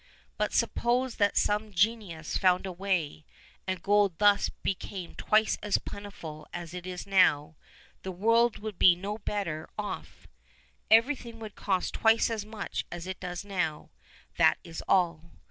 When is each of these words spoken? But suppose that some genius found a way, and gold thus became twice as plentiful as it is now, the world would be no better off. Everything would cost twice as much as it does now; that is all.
But 0.35 0.51
suppose 0.51 1.17
that 1.17 1.37
some 1.37 1.71
genius 1.71 2.35
found 2.35 2.65
a 2.65 2.71
way, 2.71 3.23
and 3.67 3.83
gold 3.83 4.17
thus 4.17 4.49
became 4.49 5.13
twice 5.13 5.59
as 5.61 5.77
plentiful 5.77 6.47
as 6.51 6.73
it 6.73 6.87
is 6.87 7.05
now, 7.05 7.55
the 8.01 8.11
world 8.11 8.57
would 8.57 8.79
be 8.79 8.95
no 8.95 9.19
better 9.19 9.69
off. 9.77 10.25
Everything 10.89 11.37
would 11.37 11.53
cost 11.53 11.93
twice 11.93 12.31
as 12.31 12.47
much 12.47 12.83
as 12.91 13.05
it 13.05 13.19
does 13.19 13.45
now; 13.45 13.91
that 14.37 14.57
is 14.63 14.81
all. 14.87 15.33